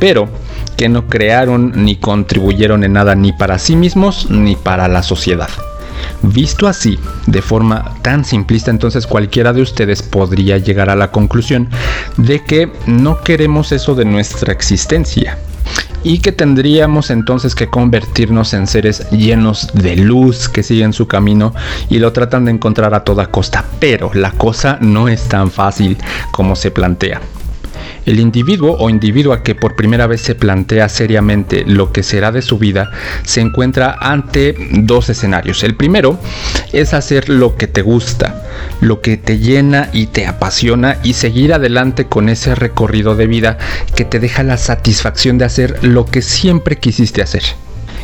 pero 0.00 0.28
que 0.76 0.88
no 0.88 1.06
crearon 1.06 1.84
ni 1.84 1.96
contribuyeron 1.96 2.84
en 2.84 2.94
nada 2.94 3.14
ni 3.14 3.32
para 3.32 3.58
sí 3.58 3.76
mismos 3.76 4.30
ni 4.30 4.56
para 4.56 4.88
la 4.88 5.02
sociedad. 5.02 5.48
Visto 6.22 6.68
así, 6.68 6.98
de 7.26 7.42
forma 7.42 7.94
tan 8.02 8.24
simplista, 8.24 8.70
entonces 8.70 9.06
cualquiera 9.06 9.52
de 9.52 9.62
ustedes 9.62 10.02
podría 10.02 10.58
llegar 10.58 10.90
a 10.90 10.96
la 10.96 11.10
conclusión 11.10 11.68
de 12.16 12.44
que 12.44 12.72
no 12.86 13.22
queremos 13.22 13.72
eso 13.72 13.94
de 13.94 14.04
nuestra 14.04 14.52
existencia 14.52 15.38
y 16.04 16.18
que 16.18 16.32
tendríamos 16.32 17.10
entonces 17.10 17.54
que 17.54 17.68
convertirnos 17.68 18.54
en 18.54 18.66
seres 18.66 19.08
llenos 19.10 19.68
de 19.74 19.96
luz 19.96 20.48
que 20.48 20.62
siguen 20.62 20.92
su 20.92 21.06
camino 21.06 21.54
y 21.88 21.98
lo 21.98 22.12
tratan 22.12 22.44
de 22.44 22.52
encontrar 22.52 22.94
a 22.94 23.04
toda 23.04 23.28
costa. 23.28 23.64
Pero 23.78 24.10
la 24.14 24.32
cosa 24.32 24.78
no 24.80 25.08
es 25.08 25.24
tan 25.28 25.50
fácil 25.50 25.96
como 26.32 26.56
se 26.56 26.70
plantea. 26.70 27.20
El 28.04 28.18
individuo 28.18 28.76
o 28.78 28.90
individua 28.90 29.42
que 29.42 29.54
por 29.54 29.76
primera 29.76 30.06
vez 30.06 30.20
se 30.20 30.34
plantea 30.34 30.88
seriamente 30.88 31.64
lo 31.66 31.92
que 31.92 32.02
será 32.02 32.32
de 32.32 32.42
su 32.42 32.58
vida 32.58 32.90
se 33.24 33.40
encuentra 33.40 33.96
ante 34.00 34.54
dos 34.70 35.08
escenarios. 35.08 35.62
El 35.62 35.76
primero 35.76 36.18
es 36.72 36.94
hacer 36.94 37.28
lo 37.28 37.56
que 37.56 37.68
te 37.68 37.82
gusta, 37.82 38.42
lo 38.80 39.00
que 39.00 39.16
te 39.16 39.38
llena 39.38 39.88
y 39.92 40.06
te 40.06 40.26
apasiona 40.26 40.98
y 41.02 41.12
seguir 41.12 41.54
adelante 41.54 42.06
con 42.06 42.28
ese 42.28 42.54
recorrido 42.54 43.14
de 43.14 43.26
vida 43.26 43.58
que 43.94 44.04
te 44.04 44.18
deja 44.18 44.42
la 44.42 44.58
satisfacción 44.58 45.38
de 45.38 45.44
hacer 45.44 45.84
lo 45.84 46.06
que 46.06 46.22
siempre 46.22 46.78
quisiste 46.78 47.22
hacer. 47.22 47.42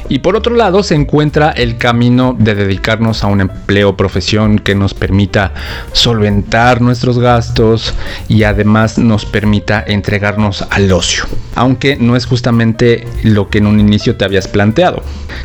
Y 0.09 0.21
por 0.21 0.37
otro 0.37 0.55
lado 0.55 0.83
se 0.83 0.95
encuentra 0.95 1.51
el 1.51 1.77
camino 1.77 2.35
de 2.39 2.55
dedicarnos 2.55 3.25
a 3.25 3.27
un 3.27 3.41
empleo, 3.41 3.97
profesión 3.97 4.59
que 4.59 4.75
nos 4.75 4.95
permita 4.95 5.53
solventar 5.93 6.81
nuestros 6.81 7.19
gastos 7.19 7.95
y 8.29 8.45
además 8.45 8.99
nos 8.99 9.27
permita 9.27 9.85
entregarnos 9.87 10.65
al 10.71 10.91
ocio. 10.93 11.25
Aunque 11.59 11.97
no 11.97 12.15
es 12.15 12.25
justamente 12.25 13.05
lo 13.25 13.49
que 13.49 13.59
en 13.59 13.67
un 13.67 13.81
inicio 13.81 14.15
te 14.15 14.25
habías 14.25 14.47
planteado. 14.47 15.03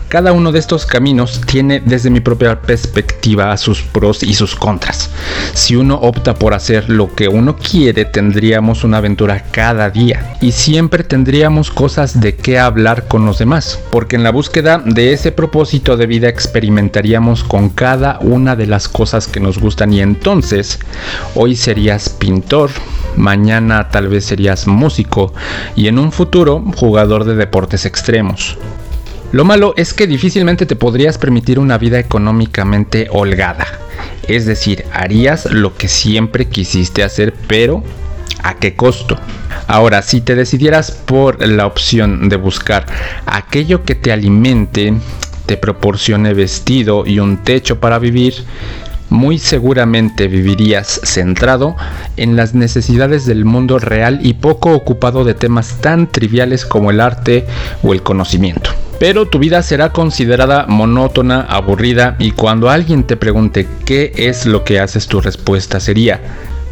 Cada 0.09 0.31
uno 0.31 0.51
de 0.51 0.59
estos 0.59 0.85
caminos 0.85 1.41
tiene 1.47 1.81
desde 1.83 2.11
mi 2.11 2.19
propia 2.19 2.61
perspectiva 2.61 3.57
sus 3.57 3.81
pros 3.81 4.21
y 4.21 4.35
sus 4.35 4.55
contras. 4.55 5.09
Si 5.53 5.75
uno 5.75 5.95
opta 5.95 6.35
por 6.35 6.53
hacer 6.53 6.87
lo 6.87 7.15
que 7.15 7.27
uno 7.27 7.55
quiere, 7.55 8.05
tendríamos 8.05 8.83
una 8.83 8.97
aventura 8.97 9.43
cada 9.49 9.89
día 9.89 10.37
y 10.39 10.51
siempre 10.51 11.03
tendríamos 11.03 11.71
cosas 11.71 12.19
de 12.21 12.35
qué 12.35 12.59
hablar 12.59 13.07
con 13.07 13.25
los 13.25 13.39
demás, 13.39 13.79
porque 13.89 14.15
en 14.15 14.23
la 14.23 14.31
búsqueda 14.31 14.83
de 14.85 15.13
ese 15.13 15.31
propósito 15.31 15.97
de 15.97 16.05
vida 16.05 16.29
experimentaríamos 16.29 17.43
con 17.43 17.69
cada 17.69 18.19
una 18.19 18.55
de 18.55 18.67
las 18.67 18.87
cosas 18.87 19.27
que 19.27 19.39
nos 19.39 19.57
gustan 19.57 19.93
y 19.93 20.01
entonces 20.01 20.79
hoy 21.33 21.55
serías 21.55 22.09
pintor, 22.09 22.69
mañana 23.15 23.89
tal 23.89 24.07
vez 24.07 24.25
serías 24.25 24.67
músico 24.67 25.33
y 25.75 25.87
en 25.87 25.99
un 25.99 26.11
futuro 26.11 26.63
jugador 26.75 27.23
de 27.23 27.35
deportes 27.35 27.85
extremos. 27.85 28.57
Lo 29.31 29.45
malo 29.45 29.73
es 29.77 29.93
que 29.93 30.05
difícilmente 30.05 30.65
te 30.65 30.75
podrías 30.75 31.17
permitir 31.17 31.57
una 31.57 31.77
vida 31.77 31.97
económicamente 31.97 33.07
holgada. 33.09 33.65
Es 34.27 34.45
decir, 34.45 34.85
harías 34.93 35.45
lo 35.51 35.75
que 35.75 35.87
siempre 35.87 36.47
quisiste 36.47 37.03
hacer, 37.03 37.33
pero 37.47 37.83
¿a 38.43 38.55
qué 38.55 38.75
costo? 38.75 39.17
Ahora, 39.67 40.01
si 40.01 40.21
te 40.21 40.35
decidieras 40.35 40.91
por 40.91 41.45
la 41.45 41.65
opción 41.65 42.29
de 42.29 42.35
buscar 42.35 42.85
aquello 43.25 43.83
que 43.83 43.95
te 43.95 44.11
alimente, 44.11 44.93
te 45.45 45.57
proporcione 45.57 46.33
vestido 46.33 47.05
y 47.05 47.19
un 47.19 47.37
techo 47.37 47.79
para 47.79 47.99
vivir, 47.99 48.35
muy 49.13 49.37
seguramente 49.37 50.27
vivirías 50.27 50.99
centrado 51.03 51.77
en 52.17 52.35
las 52.35 52.55
necesidades 52.55 53.25
del 53.25 53.45
mundo 53.45 53.77
real 53.77 54.19
y 54.23 54.33
poco 54.33 54.73
ocupado 54.73 55.23
de 55.23 55.35
temas 55.35 55.77
tan 55.81 56.11
triviales 56.11 56.65
como 56.65 56.89
el 56.89 56.99
arte 56.99 57.45
o 57.83 57.93
el 57.93 58.01
conocimiento. 58.01 58.71
Pero 58.99 59.27
tu 59.27 59.37
vida 59.37 59.61
será 59.61 59.91
considerada 59.91 60.65
monótona, 60.67 61.41
aburrida 61.41 62.15
y 62.17 62.31
cuando 62.31 62.69
alguien 62.69 63.03
te 63.03 63.15
pregunte 63.15 63.67
qué 63.85 64.11
es 64.15 64.45
lo 64.47 64.63
que 64.63 64.79
haces 64.79 65.07
tu 65.07 65.21
respuesta 65.21 65.79
sería 65.79 66.19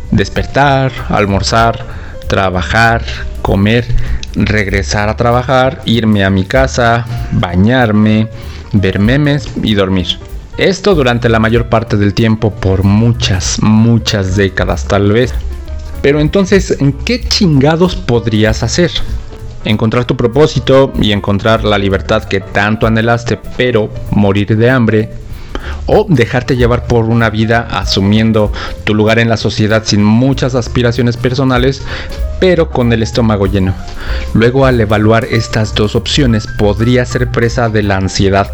despertar, 0.09 0.91
almorzar, 1.09 1.85
trabajar, 2.27 3.03
comer, 3.43 3.85
regresar 4.33 5.09
a 5.09 5.15
trabajar, 5.15 5.81
irme 5.85 6.23
a 6.23 6.31
mi 6.31 6.43
casa, 6.45 7.05
bañarme, 7.31 8.29
ver 8.73 8.99
memes 8.99 9.47
y 9.61 9.75
dormir. 9.75 10.30
Esto 10.57 10.95
durante 10.95 11.29
la 11.29 11.39
mayor 11.39 11.69
parte 11.69 11.95
del 11.95 12.13
tiempo 12.13 12.51
por 12.51 12.83
muchas, 12.83 13.59
muchas 13.61 14.35
décadas 14.35 14.85
tal 14.85 15.11
vez. 15.11 15.33
Pero 16.01 16.19
entonces, 16.19 16.75
¿en 16.79 16.93
qué 16.93 17.21
chingados 17.21 17.95
podrías 17.95 18.61
hacer? 18.61 18.91
Encontrar 19.63 20.05
tu 20.05 20.17
propósito 20.17 20.91
y 20.99 21.13
encontrar 21.13 21.63
la 21.63 21.77
libertad 21.77 22.25
que 22.25 22.41
tanto 22.41 22.85
anhelaste, 22.85 23.39
pero 23.55 23.89
morir 24.11 24.57
de 24.57 24.69
hambre, 24.69 25.09
o 25.85 26.05
dejarte 26.09 26.57
llevar 26.57 26.85
por 26.85 27.05
una 27.05 27.29
vida 27.29 27.67
asumiendo 27.71 28.51
tu 28.83 28.93
lugar 28.93 29.19
en 29.19 29.29
la 29.29 29.37
sociedad 29.37 29.83
sin 29.85 30.03
muchas 30.03 30.55
aspiraciones 30.55 31.17
personales, 31.17 31.81
pero 32.39 32.69
con 32.69 32.91
el 32.91 33.03
estómago 33.03 33.45
lleno. 33.45 33.73
Luego 34.33 34.65
al 34.65 34.79
evaluar 34.81 35.25
estas 35.25 35.75
dos 35.75 35.95
opciones 35.95 36.47
podría 36.57 37.05
ser 37.05 37.29
presa 37.29 37.69
de 37.69 37.83
la 37.83 37.97
ansiedad 37.97 38.51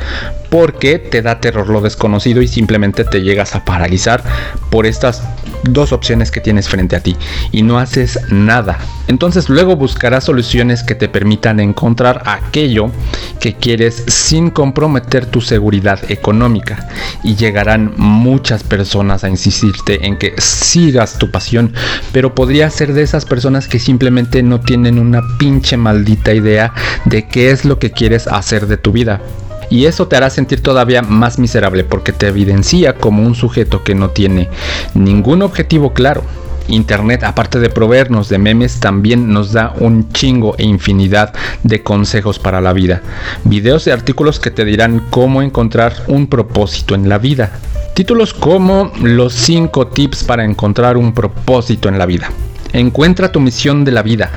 porque 0.49 0.99
te 0.99 1.21
da 1.21 1.39
terror 1.39 1.69
lo 1.69 1.81
desconocido 1.81 2.41
y 2.41 2.47
simplemente 2.47 3.03
te 3.03 3.21
llegas 3.21 3.55
a 3.55 3.65
paralizar 3.65 4.23
por 4.69 4.85
estas 4.85 5.23
dos 5.63 5.91
opciones 5.91 6.31
que 6.31 6.41
tienes 6.41 6.69
frente 6.69 6.95
a 6.95 7.01
ti 7.01 7.15
y 7.51 7.63
no 7.63 7.79
haces 7.79 8.19
nada. 8.29 8.77
Entonces 9.07 9.49
luego 9.49 9.75
buscarás 9.75 10.25
soluciones 10.25 10.83
que 10.83 10.95
te 10.95 11.07
permitan 11.07 11.59
encontrar 11.59 12.23
aquello 12.25 12.91
que 13.39 13.55
quieres 13.55 14.03
sin 14.07 14.49
comprometer 14.49 15.25
tu 15.25 15.41
seguridad 15.41 15.99
económica 16.09 16.89
y 17.23 17.35
llegarán 17.35 17.93
muchas 17.97 18.63
personas 18.63 19.23
a 19.23 19.29
insistirte 19.29 20.05
en 20.05 20.17
que 20.17 20.33
sigas 20.37 21.17
tu 21.17 21.31
pasión, 21.31 21.73
pero 22.11 22.35
podría 22.35 22.69
ser 22.69 22.93
de 22.93 23.03
esas 23.03 23.25
personas 23.25 23.67
que 23.67 23.79
simplemente 23.79 24.43
no 24.43 24.59
tienen 24.59 24.99
una 24.99 25.21
pinche 25.37 25.77
maldita 25.77 26.33
idea 26.33 26.73
de 27.05 27.27
qué 27.27 27.51
es 27.51 27.65
lo 27.65 27.79
que 27.79 27.91
quieres 27.91 28.27
hacer 28.27 28.67
de 28.67 28.77
tu 28.77 28.91
vida 28.91 29.21
y 29.69 29.85
eso 29.85 30.07
te 30.07 30.15
hará 30.15 30.29
sentir 30.29 30.61
todavía 30.61 31.01
más 31.01 31.39
miserable 31.39 31.83
porque 31.83 32.11
te 32.11 32.27
evidencia 32.27 32.93
como 32.93 33.23
un 33.23 33.35
sujeto 33.35 33.83
que 33.83 33.95
no 33.95 34.09
tiene 34.09 34.49
ningún 34.93 35.41
objetivo 35.41 35.93
claro. 35.93 36.23
Internet, 36.69 37.23
aparte 37.23 37.59
de 37.59 37.69
proveernos 37.69 38.27
de 38.27 38.37
memes, 38.37 38.79
también 38.79 39.31
nos 39.31 39.53
da 39.53 39.73
un 39.79 40.11
chingo 40.11 40.55
e 40.57 40.65
infinidad 40.65 41.33
de 41.63 41.81
consejos 41.81 42.39
para 42.39 42.59
la 42.59 42.73
vida. 42.73 43.01
Videos 43.45 43.87
y 43.87 43.91
artículos 43.91 44.39
que 44.39 44.51
te 44.51 44.65
dirán 44.65 45.01
cómo 45.09 45.41
encontrar 45.41 45.93
un 46.07 46.27
propósito 46.27 46.93
en 46.93 47.07
la 47.07 47.19
vida. 47.19 47.51
Títulos 47.93 48.33
como 48.33 48.91
los 49.01 49.33
5 49.33 49.87
tips 49.87 50.25
para 50.25 50.43
encontrar 50.43 50.97
un 50.97 51.13
propósito 51.13 51.87
en 51.87 51.97
la 51.97 52.05
vida. 52.05 52.29
Encuentra 52.77 53.31
tu 53.31 53.39
misión 53.39 53.85
de 53.85 53.91
la 53.91 54.03
vida, 54.03 54.29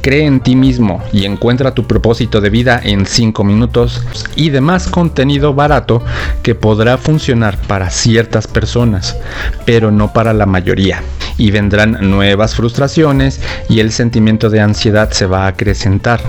cree 0.00 0.24
en 0.24 0.40
ti 0.40 0.56
mismo 0.56 1.02
y 1.12 1.26
encuentra 1.26 1.74
tu 1.74 1.86
propósito 1.86 2.40
de 2.40 2.48
vida 2.48 2.80
en 2.82 3.04
5 3.04 3.44
minutos 3.44 4.02
y 4.34 4.48
demás 4.48 4.88
contenido 4.88 5.52
barato 5.52 6.02
que 6.42 6.54
podrá 6.54 6.96
funcionar 6.96 7.58
para 7.66 7.90
ciertas 7.90 8.46
personas, 8.46 9.18
pero 9.66 9.90
no 9.90 10.14
para 10.14 10.32
la 10.32 10.46
mayoría. 10.46 11.02
Y 11.36 11.50
vendrán 11.50 11.98
nuevas 12.10 12.54
frustraciones 12.54 13.42
y 13.68 13.80
el 13.80 13.92
sentimiento 13.92 14.48
de 14.48 14.60
ansiedad 14.60 15.10
se 15.10 15.26
va 15.26 15.44
a 15.44 15.48
acrecentar. 15.48 16.22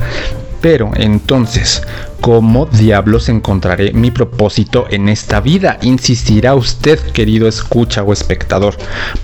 Pero 0.59 0.91
entonces, 0.95 1.81
¿cómo 2.19 2.65
diablos 2.65 3.29
encontraré 3.29 3.93
mi 3.93 4.11
propósito 4.11 4.85
en 4.89 5.07
esta 5.07 5.39
vida? 5.39 5.77
Insistirá 5.81 6.55
usted, 6.55 6.99
querido 7.11 7.47
escucha 7.47 8.03
o 8.03 8.11
espectador, 8.11 8.75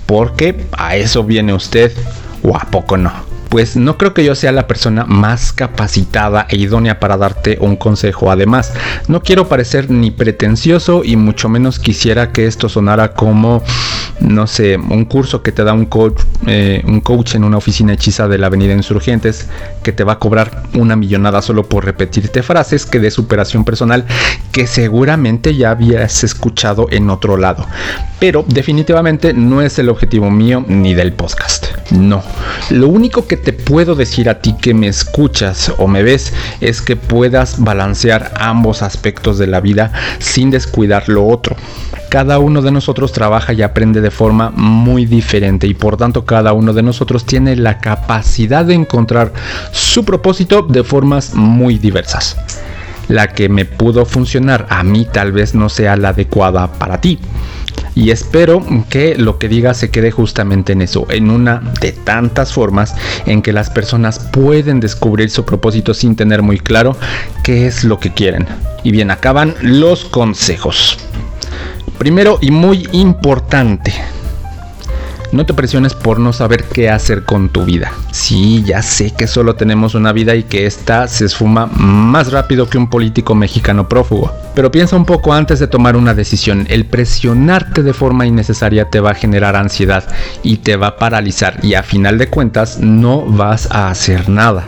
porque 0.06 0.66
a 0.72 0.96
eso 0.96 1.24
viene 1.24 1.54
usted, 1.54 1.92
o 2.42 2.56
a 2.56 2.60
poco 2.70 2.96
no 2.96 3.30
pues 3.50 3.74
no 3.74 3.98
creo 3.98 4.14
que 4.14 4.24
yo 4.24 4.34
sea 4.36 4.52
la 4.52 4.68
persona 4.68 5.04
más 5.04 5.52
capacitada 5.52 6.46
e 6.48 6.56
idónea 6.56 7.00
para 7.00 7.16
darte 7.16 7.58
un 7.60 7.74
consejo. 7.74 8.30
Además, 8.30 8.72
no 9.08 9.22
quiero 9.22 9.48
parecer 9.48 9.90
ni 9.90 10.12
pretencioso 10.12 11.02
y 11.04 11.16
mucho 11.16 11.48
menos 11.48 11.80
quisiera 11.80 12.30
que 12.30 12.46
esto 12.46 12.68
sonara 12.68 13.12
como, 13.12 13.62
no 14.20 14.46
sé, 14.46 14.76
un 14.76 15.04
curso 15.06 15.42
que 15.42 15.52
te 15.52 15.64
da 15.64 15.72
un 15.72 15.86
coach, 15.86 16.20
eh, 16.46 16.82
un 16.86 17.00
coach 17.00 17.34
en 17.34 17.44
una 17.44 17.56
oficina 17.56 17.94
hechiza 17.94 18.28
de 18.28 18.38
la 18.38 18.48
Avenida 18.48 18.74
Insurgentes 18.74 19.48
que 19.82 19.92
te 19.92 20.04
va 20.04 20.14
a 20.14 20.18
cobrar 20.18 20.64
una 20.74 20.96
millonada 20.96 21.42
solo 21.42 21.68
por 21.68 21.84
repetirte 21.84 22.42
frases 22.42 22.86
que 22.86 23.00
de 23.00 23.10
superación 23.10 23.64
personal 23.64 24.04
que 24.52 24.66
seguramente 24.66 25.56
ya 25.56 25.70
habías 25.70 26.22
escuchado 26.24 26.86
en 26.90 27.10
otro 27.10 27.36
lado. 27.36 27.66
Pero 28.18 28.44
definitivamente 28.46 29.32
no 29.32 29.62
es 29.62 29.78
el 29.78 29.88
objetivo 29.88 30.30
mío 30.30 30.64
ni 30.68 30.94
del 30.94 31.12
podcast. 31.12 31.66
No. 31.90 32.22
Lo 32.70 32.88
único 32.88 33.26
que 33.26 33.36
te 33.36 33.52
puedo 33.52 33.94
decir 33.94 34.28
a 34.28 34.40
ti 34.40 34.54
que 34.60 34.74
me 34.74 34.88
escuchas 34.88 35.72
o 35.78 35.88
me 35.88 36.02
ves 36.02 36.32
es 36.60 36.82
que 36.82 36.96
puedas 36.96 37.62
balancear 37.62 38.32
ambos 38.38 38.82
aspectos 38.82 39.38
de 39.38 39.46
la 39.46 39.60
vida 39.60 39.92
sin 40.18 40.50
descuidar 40.50 41.08
lo 41.08 41.26
otro. 41.26 41.56
Cada 42.10 42.40
uno 42.40 42.60
de 42.60 42.72
nosotros 42.72 43.12
trabaja 43.12 43.52
y 43.52 43.62
aprende 43.62 44.00
de 44.00 44.10
forma 44.10 44.50
muy 44.50 45.06
diferente 45.06 45.68
y 45.68 45.74
por 45.74 45.96
tanto 45.96 46.24
cada 46.24 46.52
uno 46.52 46.72
de 46.72 46.82
nosotros 46.82 47.24
tiene 47.24 47.54
la 47.54 47.78
capacidad 47.78 48.64
de 48.64 48.74
encontrar 48.74 49.32
su 49.70 50.04
propósito 50.04 50.62
de 50.62 50.82
formas 50.82 51.34
muy 51.34 51.78
diversas. 51.78 52.36
La 53.06 53.28
que 53.28 53.48
me 53.48 53.64
pudo 53.64 54.04
funcionar 54.04 54.66
a 54.70 54.82
mí 54.82 55.06
tal 55.10 55.30
vez 55.30 55.54
no 55.54 55.68
sea 55.68 55.96
la 55.96 56.08
adecuada 56.08 56.72
para 56.72 57.00
ti 57.00 57.20
y 57.94 58.10
espero 58.10 58.64
que 58.88 59.14
lo 59.16 59.38
que 59.38 59.48
diga 59.48 59.74
se 59.74 59.90
quede 59.90 60.10
justamente 60.10 60.72
en 60.72 60.82
eso, 60.82 61.06
en 61.10 61.30
una 61.30 61.62
de 61.80 61.92
tantas 61.92 62.52
formas 62.52 62.94
en 63.26 63.42
que 63.42 63.52
las 63.52 63.70
personas 63.70 64.18
pueden 64.18 64.80
descubrir 64.80 65.30
su 65.30 65.44
propósito 65.44 65.94
sin 65.94 66.16
tener 66.16 66.42
muy 66.42 66.58
claro 66.58 66.96
qué 67.42 67.66
es 67.66 67.84
lo 67.84 67.98
que 67.98 68.12
quieren. 68.12 68.46
Y 68.84 68.92
bien, 68.92 69.10
acaban 69.10 69.54
los 69.60 70.04
consejos. 70.04 71.09
Primero 72.00 72.38
y 72.40 72.50
muy 72.50 72.88
importante, 72.92 73.92
No 75.32 75.44
te 75.44 75.52
presiones 75.52 75.92
por 75.92 76.18
no 76.18 76.32
saber 76.32 76.64
qué 76.64 76.88
hacer 76.88 77.24
con 77.26 77.50
tu 77.50 77.66
vida. 77.66 77.92
Sí, 78.10 78.64
ya 78.64 78.80
sé 78.80 79.10
que 79.10 79.26
solo 79.26 79.54
tenemos 79.54 79.94
una 79.94 80.10
vida 80.10 80.34
y 80.34 80.44
que 80.44 80.64
esta 80.64 81.06
se 81.08 81.26
esfuma 81.26 81.66
más 81.66 82.32
rápido 82.32 82.70
que 82.70 82.78
un 82.78 82.88
político 82.88 83.34
mexicano 83.34 83.86
prófugo. 83.86 84.32
Pero 84.54 84.70
piensa 84.72 84.96
un 84.96 85.04
poco 85.04 85.34
antes 85.34 85.58
de 85.58 85.66
tomar 85.66 85.94
una 85.94 86.14
decisión. 86.14 86.66
El 86.70 86.86
presionarte 86.86 87.82
de 87.82 87.92
forma 87.92 88.24
innecesaria 88.24 88.88
te 88.88 89.00
va 89.00 89.10
a 89.10 89.14
generar 89.14 89.54
ansiedad 89.54 90.04
y 90.42 90.56
te 90.56 90.76
va 90.76 90.86
a 90.86 90.96
paralizar 90.96 91.62
y 91.62 91.74
a 91.74 91.82
final 91.82 92.16
de 92.16 92.28
cuentas 92.28 92.78
no 92.80 93.26
vas 93.26 93.70
a 93.70 93.90
hacer 93.90 94.30
nada. 94.30 94.66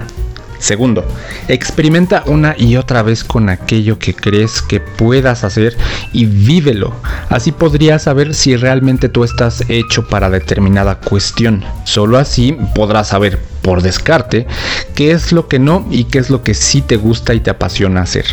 Segundo, 0.63 1.05
experimenta 1.49 2.23
una 2.27 2.55
y 2.57 2.77
otra 2.77 3.03
vez 3.03 3.25
con 3.25 3.49
aquello 3.49 3.99
que 3.99 4.15
crees 4.15 4.63
que 4.63 4.79
puedas 4.79 5.43
hacer 5.43 5.77
y 6.13 6.27
vívelo. 6.27 6.95
Así 7.33 7.51
podrías 7.51 8.03
saber 8.03 8.35
si 8.35 8.57
realmente 8.57 9.09
tú 9.09 9.25
estás 9.25 9.65
hecho 9.71 10.07
para 10.07 10.29
determinada 10.29 10.97
cuestión. 10.97 11.65
Solo 11.85 12.19
así 12.19 12.55
podrás 12.75 13.09
saber 13.09 13.39
por 13.63 13.81
descarte 13.81 14.47
qué 14.95 15.13
es 15.13 15.33
lo 15.33 15.49
que 15.49 15.59
no 15.59 15.87
y 15.91 16.05
qué 16.05 16.19
es 16.19 16.29
lo 16.29 16.43
que 16.43 16.53
sí 16.53 16.83
te 16.83 16.97
gusta 16.97 17.33
y 17.33 17.41
te 17.41 17.49
apasiona 17.49 18.03
hacer. 18.03 18.27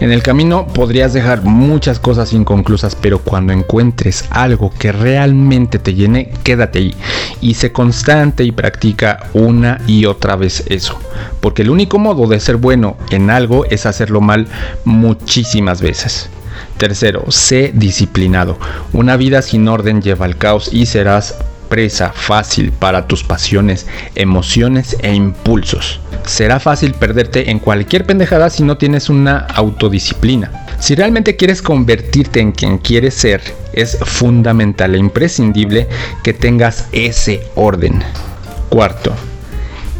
En 0.00 0.10
el 0.10 0.22
camino 0.22 0.68
podrías 0.68 1.12
dejar 1.12 1.42
muchas 1.42 1.98
cosas 1.98 2.32
inconclusas, 2.32 2.94
pero 2.94 3.18
cuando 3.18 3.52
encuentres 3.52 4.24
algo 4.30 4.72
que 4.78 4.90
realmente 4.90 5.78
te 5.78 5.92
llene, 5.92 6.32
quédate 6.42 6.78
ahí 6.78 6.94
y 7.42 7.54
sé 7.54 7.72
constante 7.72 8.42
y 8.42 8.52
practica 8.52 9.28
una 9.34 9.82
y 9.86 10.06
otra 10.06 10.34
vez 10.34 10.64
eso. 10.68 10.98
Porque 11.40 11.60
el 11.60 11.68
único 11.68 11.98
modo 11.98 12.26
de 12.26 12.40
ser 12.40 12.56
bueno 12.56 12.96
en 13.10 13.28
algo 13.28 13.66
es 13.66 13.84
hacerlo 13.84 14.22
mal 14.22 14.46
muchísimas 14.86 15.82
veces. 15.82 16.30
Tercero, 16.76 17.30
sé 17.30 17.72
disciplinado. 17.74 18.58
Una 18.92 19.16
vida 19.16 19.42
sin 19.42 19.66
orden 19.68 20.02
lleva 20.02 20.26
al 20.26 20.36
caos 20.36 20.70
y 20.72 20.86
serás 20.86 21.34
presa 21.68 22.12
fácil 22.12 22.72
para 22.72 23.06
tus 23.06 23.24
pasiones, 23.24 23.86
emociones 24.14 24.96
e 25.00 25.14
impulsos. 25.14 26.00
Será 26.24 26.60
fácil 26.60 26.94
perderte 26.94 27.50
en 27.50 27.58
cualquier 27.58 28.06
pendejada 28.06 28.50
si 28.50 28.62
no 28.62 28.78
tienes 28.78 29.08
una 29.08 29.38
autodisciplina. 29.38 30.66
Si 30.78 30.94
realmente 30.94 31.36
quieres 31.36 31.62
convertirte 31.62 32.40
en 32.40 32.52
quien 32.52 32.78
quieres 32.78 33.14
ser, 33.14 33.42
es 33.72 33.98
fundamental 34.02 34.94
e 34.94 34.98
imprescindible 34.98 35.88
que 36.22 36.32
tengas 36.32 36.88
ese 36.92 37.42
orden. 37.54 38.02
Cuarto, 38.68 39.14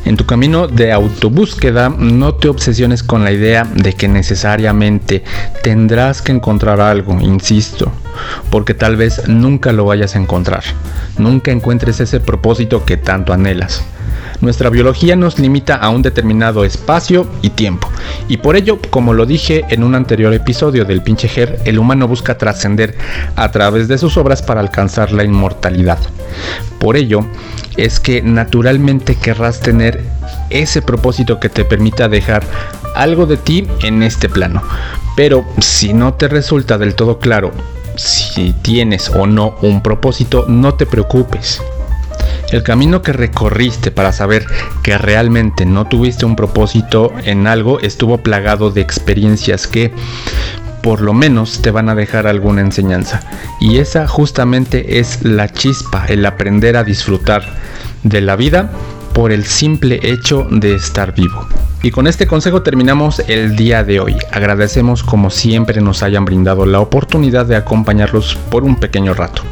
en 0.06 0.16
tu 0.16 0.24
camino 0.24 0.68
de 0.68 0.92
autobúsqueda, 0.92 1.88
no 1.90 2.36
te 2.36 2.48
obsesiones 2.48 3.02
con 3.02 3.24
la 3.24 3.32
idea 3.32 3.64
de 3.64 3.92
que 3.92 4.06
necesariamente 4.06 5.24
tendrás 5.62 6.22
que 6.22 6.32
encontrar 6.32 6.80
algo, 6.80 7.20
insisto, 7.20 7.92
porque 8.50 8.72
tal 8.72 8.96
vez 8.96 9.28
nunca 9.28 9.72
lo 9.72 9.84
vayas 9.84 10.14
a 10.14 10.20
encontrar, 10.20 10.62
nunca 11.18 11.50
encuentres 11.50 11.98
ese 12.00 12.20
propósito 12.20 12.84
que 12.84 12.96
tanto 12.96 13.32
anhelas. 13.32 13.82
Nuestra 14.40 14.70
biología 14.70 15.16
nos 15.16 15.38
limita 15.38 15.76
a 15.76 15.88
un 15.88 16.02
determinado 16.02 16.64
espacio 16.64 17.26
y 17.42 17.50
tiempo, 17.50 17.88
y 18.28 18.38
por 18.38 18.56
ello, 18.56 18.78
como 18.90 19.14
lo 19.14 19.26
dije 19.26 19.64
en 19.70 19.82
un 19.82 19.94
anterior 19.94 20.32
episodio 20.34 20.84
del 20.84 21.02
pinche 21.02 21.28
Ger, 21.28 21.60
el 21.64 21.78
humano 21.78 22.08
busca 22.08 22.38
trascender 22.38 22.96
a 23.34 23.50
través 23.50 23.88
de 23.88 23.98
sus 23.98 24.16
obras 24.16 24.42
para 24.42 24.60
alcanzar 24.60 25.12
la 25.12 25.24
inmortalidad. 25.24 25.98
Por 26.78 26.96
ello, 26.96 27.24
es 27.76 28.00
que 28.00 28.22
naturalmente 28.22 29.16
querrás 29.16 29.60
tener 29.60 30.04
ese 30.50 30.82
propósito 30.82 31.40
que 31.40 31.48
te 31.48 31.64
permita 31.64 32.08
dejar 32.08 32.44
algo 32.94 33.26
de 33.26 33.36
ti 33.36 33.66
en 33.82 34.02
este 34.02 34.28
plano. 34.28 34.62
Pero 35.16 35.44
si 35.60 35.92
no 35.92 36.14
te 36.14 36.28
resulta 36.28 36.78
del 36.78 36.94
todo 36.94 37.18
claro 37.18 37.52
si 37.96 38.52
tienes 38.52 39.08
o 39.08 39.26
no 39.26 39.56
un 39.62 39.82
propósito, 39.82 40.44
no 40.48 40.74
te 40.74 40.86
preocupes. 40.86 41.62
El 42.50 42.62
camino 42.62 43.02
que 43.02 43.12
recorriste 43.12 43.90
para 43.90 44.12
saber 44.12 44.46
que 44.82 44.96
realmente 44.98 45.66
no 45.66 45.86
tuviste 45.86 46.24
un 46.24 46.36
propósito 46.36 47.12
en 47.24 47.46
algo 47.46 47.80
estuvo 47.80 48.18
plagado 48.18 48.70
de 48.70 48.80
experiencias 48.80 49.66
que 49.66 49.92
por 50.82 51.00
lo 51.00 51.12
menos 51.12 51.62
te 51.62 51.72
van 51.72 51.88
a 51.88 51.96
dejar 51.96 52.28
alguna 52.28 52.60
enseñanza. 52.60 53.20
Y 53.60 53.78
esa 53.78 54.06
justamente 54.06 55.00
es 55.00 55.24
la 55.24 55.48
chispa, 55.48 56.06
el 56.06 56.24
aprender 56.24 56.76
a 56.76 56.84
disfrutar 56.84 57.42
de 58.04 58.20
la 58.20 58.36
vida 58.36 58.70
por 59.12 59.32
el 59.32 59.44
simple 59.44 59.98
hecho 60.02 60.46
de 60.48 60.76
estar 60.76 61.12
vivo. 61.12 61.48
Y 61.82 61.90
con 61.90 62.06
este 62.06 62.28
consejo 62.28 62.62
terminamos 62.62 63.20
el 63.26 63.56
día 63.56 63.82
de 63.82 63.98
hoy. 63.98 64.16
Agradecemos 64.30 65.02
como 65.02 65.30
siempre 65.30 65.80
nos 65.80 66.04
hayan 66.04 66.24
brindado 66.24 66.66
la 66.66 66.78
oportunidad 66.78 67.46
de 67.46 67.56
acompañarlos 67.56 68.36
por 68.50 68.62
un 68.62 68.76
pequeño 68.76 69.14
rato. 69.14 69.42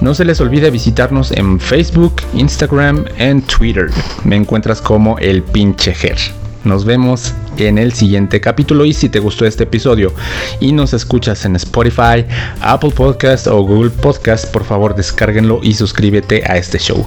No 0.00 0.14
se 0.14 0.24
les 0.24 0.40
olvide 0.40 0.70
visitarnos 0.70 1.32
en 1.32 1.58
Facebook, 1.60 2.22
Instagram 2.34 3.04
y 3.18 3.40
Twitter. 3.42 3.90
Me 4.24 4.36
encuentras 4.36 4.80
como 4.80 5.18
el 5.18 5.42
pinche 5.42 5.94
Ger. 5.94 6.45
Nos 6.64 6.84
vemos 6.84 7.34
en 7.58 7.78
el 7.78 7.92
siguiente 7.92 8.40
capítulo 8.40 8.84
y 8.84 8.92
si 8.92 9.08
te 9.08 9.18
gustó 9.18 9.46
este 9.46 9.64
episodio 9.64 10.12
y 10.60 10.72
nos 10.72 10.92
escuchas 10.92 11.44
en 11.44 11.56
Spotify, 11.56 12.24
Apple 12.60 12.90
Podcast 12.90 13.46
o 13.46 13.62
Google 13.62 13.90
Podcast, 13.90 14.50
por 14.52 14.64
favor 14.64 14.94
descárguenlo 14.94 15.60
y 15.62 15.74
suscríbete 15.74 16.42
a 16.46 16.56
este 16.56 16.78
show. 16.78 17.06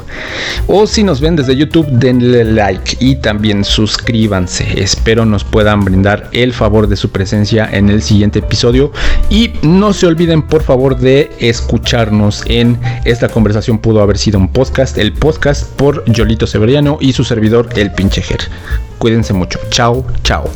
O 0.67 0.87
si 0.87 1.03
nos 1.03 1.21
ven 1.21 1.35
desde 1.35 1.55
YouTube, 1.55 1.87
denle 1.87 2.45
like 2.45 2.97
y 2.99 3.15
también 3.17 3.63
suscríbanse. 3.63 4.81
Espero 4.81 5.25
nos 5.25 5.43
puedan 5.43 5.83
brindar 5.83 6.29
el 6.31 6.53
favor 6.53 6.87
de 6.87 6.95
su 6.95 7.09
presencia 7.09 7.69
en 7.71 7.89
el 7.89 8.01
siguiente 8.01 8.39
episodio 8.39 8.91
y 9.29 9.51
no 9.61 9.93
se 9.93 10.07
olviden 10.07 10.41
por 10.41 10.63
favor 10.63 10.97
de 10.97 11.31
escucharnos 11.39 12.43
en 12.47 12.79
esta 13.05 13.29
conversación 13.29 13.79
pudo 13.79 14.01
haber 14.01 14.17
sido 14.17 14.39
un 14.39 14.49
podcast, 14.49 14.97
el 14.97 15.13
podcast 15.13 15.69
por 15.75 16.03
Yolito 16.05 16.47
Severiano 16.47 16.97
y 16.99 17.13
su 17.13 17.23
servidor 17.23 17.69
el 17.75 17.91
pinchejer. 17.91 18.39
Cuídense 18.97 19.33
Chao, 19.71 20.03
chao. 20.23 20.47